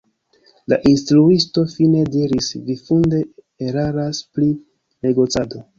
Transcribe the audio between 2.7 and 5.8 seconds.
“Vi funde eraras pri negocado.